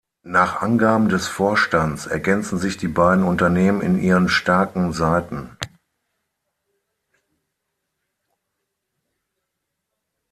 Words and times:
Nach 0.25 0.63
Angaben 0.63 1.09
des 1.09 1.27
Vorstands 1.27 2.07
ergänzen 2.07 2.57
sich 2.57 2.75
die 2.75 2.87
beiden 2.87 3.23
Unternehmen 3.23 3.81
in 3.81 3.99
ihren 4.01 4.29
starken 4.29 4.93
Seiten. 4.93 5.55